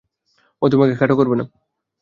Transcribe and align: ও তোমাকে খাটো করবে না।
ও 0.61 0.65
তোমাকে 0.69 0.93
খাটো 0.95 1.15
করবে 1.15 1.35
না। 1.35 1.45